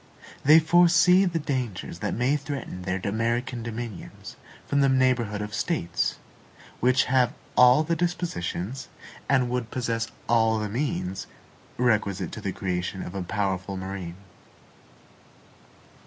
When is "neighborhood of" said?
4.89-5.53